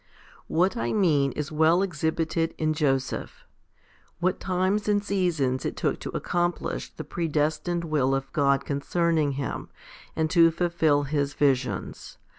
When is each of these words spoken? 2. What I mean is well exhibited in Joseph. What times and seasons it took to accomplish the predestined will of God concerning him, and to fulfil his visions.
2. 0.47 0.53
What 0.55 0.75
I 0.75 0.93
mean 0.93 1.31
is 1.33 1.51
well 1.51 1.83
exhibited 1.83 2.55
in 2.57 2.73
Joseph. 2.73 3.45
What 4.19 4.39
times 4.39 4.87
and 4.89 5.03
seasons 5.03 5.63
it 5.63 5.77
took 5.77 5.99
to 5.99 6.09
accomplish 6.17 6.91
the 6.91 7.03
predestined 7.03 7.83
will 7.85 8.15
of 8.15 8.33
God 8.33 8.65
concerning 8.65 9.33
him, 9.33 9.69
and 10.15 10.27
to 10.31 10.49
fulfil 10.49 11.03
his 11.03 11.35
visions. 11.35 12.17